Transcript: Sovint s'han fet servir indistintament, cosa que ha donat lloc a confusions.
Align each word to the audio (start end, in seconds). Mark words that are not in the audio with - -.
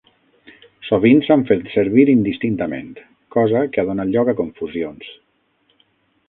Sovint 0.85 1.19
s'han 1.27 1.43
fet 1.49 1.67
servir 1.73 2.05
indistintament, 2.13 2.89
cosa 3.37 3.63
que 3.77 3.83
ha 3.85 3.87
donat 3.91 4.11
lloc 4.17 4.33
a 4.35 4.37
confusions. 4.41 5.13